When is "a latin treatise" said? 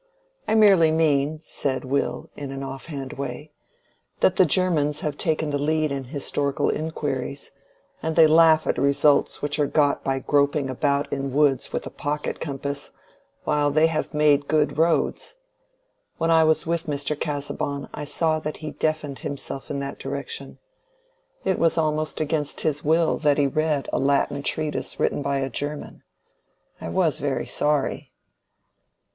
23.93-24.99